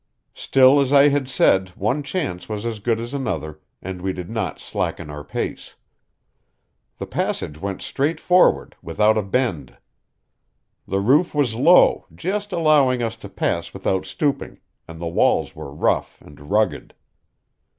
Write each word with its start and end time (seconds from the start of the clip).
Still 0.33 0.79
as 0.81 0.91
I 0.91 1.09
had 1.09 1.29
said, 1.29 1.73
one 1.75 2.01
chance 2.01 2.49
was 2.49 2.65
as 2.65 2.79
good 2.79 2.99
as 2.99 3.13
another, 3.13 3.59
and 3.83 4.01
we 4.01 4.13
did 4.13 4.31
not 4.31 4.57
slacken 4.59 5.11
our 5.11 5.23
pace. 5.23 5.75
The 6.97 7.05
passage 7.05 7.59
went 7.61 7.83
straight 7.83 8.19
forward, 8.19 8.75
without 8.81 9.15
a 9.15 9.21
bend. 9.21 9.77
The 10.87 11.01
roof 11.01 11.35
was 11.35 11.53
low, 11.53 12.07
just 12.15 12.51
allowing 12.51 13.03
us 13.03 13.15
to 13.17 13.29
pass 13.29 13.73
without 13.75 14.07
stooping, 14.07 14.57
and 14.87 14.99
the 14.99 15.05
walls 15.07 15.55
were 15.55 15.71
rough 15.71 16.19
and 16.19 16.49
rugged. 16.49 16.95